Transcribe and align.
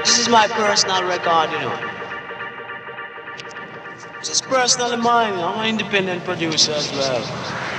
This 0.00 0.18
is 0.18 0.28
my 0.28 0.48
personal 0.48 1.04
record, 1.04 1.52
you 1.52 1.58
know. 1.58 1.78
This 4.18 4.30
is 4.30 4.40
personally 4.40 4.96
mine. 4.96 5.34
I'm 5.34 5.60
an 5.60 5.66
independent 5.68 6.24
producer 6.24 6.72
as 6.72 6.90
well. 6.92 7.69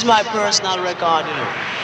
Is 0.00 0.06
my 0.06 0.22
personal 0.22 0.82
record, 0.82 1.26
you 1.26 1.34
know. 1.34 1.79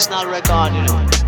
Personal 0.00 0.30
record, 0.30 0.72
you 0.72 0.80
know. 0.80 1.19